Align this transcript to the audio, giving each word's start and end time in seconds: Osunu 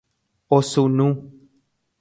Osunu 0.57 1.07